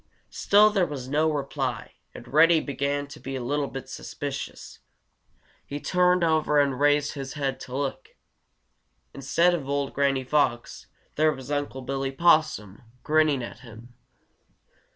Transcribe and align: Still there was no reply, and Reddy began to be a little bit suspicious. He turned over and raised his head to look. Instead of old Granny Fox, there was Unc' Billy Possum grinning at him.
Still 0.31 0.71
there 0.71 0.87
was 0.87 1.07
no 1.07 1.31
reply, 1.31 1.93
and 2.15 2.27
Reddy 2.27 2.59
began 2.59 3.05
to 3.05 3.19
be 3.19 3.35
a 3.35 3.43
little 3.43 3.67
bit 3.67 3.87
suspicious. 3.87 4.79
He 5.63 5.79
turned 5.79 6.23
over 6.23 6.59
and 6.59 6.79
raised 6.79 7.13
his 7.13 7.33
head 7.33 7.59
to 7.59 7.77
look. 7.77 8.15
Instead 9.13 9.53
of 9.53 9.69
old 9.69 9.93
Granny 9.93 10.23
Fox, 10.23 10.87
there 11.17 11.31
was 11.31 11.51
Unc' 11.51 11.85
Billy 11.85 12.11
Possum 12.11 12.81
grinning 13.03 13.43
at 13.43 13.59
him. 13.59 13.93